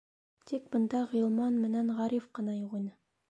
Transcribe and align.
Тик 0.51 0.63
бында 0.75 1.01
Ғилман 1.11 1.61
менән 1.67 1.93
Ғариф 1.99 2.27
ҡына 2.39 2.57
юҡ 2.59 2.77
ине. 2.83 2.99